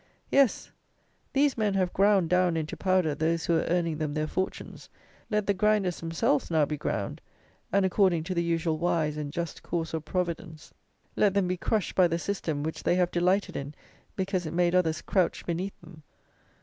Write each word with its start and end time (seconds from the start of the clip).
Yes, 0.31 0.71
these 1.31 1.55
men 1.59 1.75
have 1.75 1.93
ground 1.93 2.27
down 2.31 2.57
into 2.57 2.75
powder 2.75 3.13
those 3.13 3.45
who 3.45 3.53
were 3.53 3.67
earning 3.69 3.99
them 3.99 4.15
their 4.15 4.25
fortunes: 4.25 4.89
let 5.29 5.45
the 5.45 5.53
grinders 5.53 5.99
themselves 5.99 6.49
now 6.49 6.65
be 6.65 6.75
ground, 6.75 7.21
and, 7.71 7.85
according 7.85 8.23
to 8.23 8.33
the 8.33 8.41
usual 8.41 8.79
wise 8.79 9.15
and 9.15 9.31
just 9.31 9.61
course 9.61 9.93
of 9.93 10.03
Providence, 10.03 10.73
let 11.15 11.35
them 11.35 11.47
be 11.47 11.55
crushed 11.55 11.93
by 11.93 12.07
the 12.07 12.17
system 12.17 12.63
which 12.63 12.81
they 12.81 12.95
have 12.95 13.11
delighted 13.11 13.55
in, 13.55 13.75
because 14.15 14.47
it 14.47 14.53
made 14.55 14.73
others 14.73 15.03
crouch 15.03 15.45
beneath 15.45 15.79
them." 15.81 16.01